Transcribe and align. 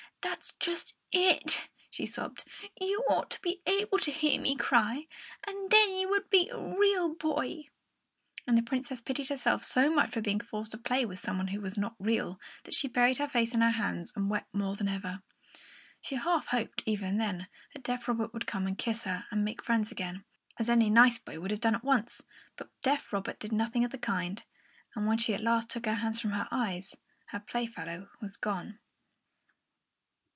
"That's 0.23 0.53
just 0.59 0.95
it!" 1.11 1.67
she 1.89 2.05
sobbed. 2.05 2.43
"You 2.79 3.03
ought 3.09 3.31
to 3.31 3.41
be 3.41 3.59
able 3.65 3.97
to 3.97 4.11
hear 4.11 4.39
me 4.39 4.55
cry, 4.55 5.07
and 5.47 5.71
then 5.71 5.91
you 5.95 6.07
would 6.09 6.29
be 6.29 6.47
a 6.49 6.59
real 6.59 7.15
boy!" 7.15 7.63
And 8.45 8.55
the 8.55 8.61
Princess 8.61 9.01
pitied 9.01 9.29
herself 9.29 9.63
so 9.63 9.89
much 9.91 10.11
for 10.11 10.21
being 10.21 10.39
forced 10.39 10.71
to 10.71 10.77
play 10.77 11.05
with 11.07 11.17
some 11.17 11.37
one 11.37 11.47
who 11.47 11.59
was 11.59 11.75
not 11.75 11.95
real, 11.97 12.39
that 12.65 12.75
she 12.75 12.87
buried 12.87 13.17
her 13.17 13.27
face 13.27 13.55
in 13.55 13.61
her 13.61 13.71
hands 13.71 14.13
and 14.15 14.29
wept 14.29 14.53
more 14.53 14.75
than 14.75 14.87
ever. 14.87 15.23
She 16.01 16.15
half 16.17 16.47
hoped, 16.47 16.83
even 16.85 17.17
then, 17.17 17.47
that 17.73 17.81
deaf 17.81 18.07
Robert 18.07 18.31
would 18.31 18.45
come 18.45 18.67
and 18.67 18.77
kiss 18.77 19.05
her 19.05 19.25
and 19.31 19.43
make 19.43 19.63
friends 19.63 19.91
again, 19.91 20.23
as 20.59 20.69
any 20.69 20.91
nice 20.91 21.17
boy 21.17 21.39
would 21.39 21.51
have 21.51 21.61
done 21.61 21.75
at 21.75 21.83
once; 21.83 22.21
but 22.57 22.69
deaf 22.83 23.11
Robert 23.11 23.39
did 23.39 23.51
nothing 23.51 23.83
of 23.83 23.89
the 23.91 23.97
kind, 23.97 24.43
and 24.95 25.07
when 25.07 25.17
she 25.17 25.33
at 25.33 25.41
last 25.41 25.71
took 25.71 25.87
her 25.87 25.95
hands 25.95 26.19
from 26.21 26.31
her 26.31 26.47
eyes, 26.51 26.95
her 27.29 27.39
playfellow 27.39 28.07
was 28.21 28.37
gone. 28.37 28.77